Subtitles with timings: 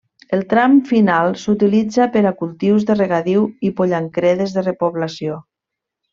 [0.35, 5.39] El tram final s'utilitza per a cultius de regadiu i pollancredes de repoblació.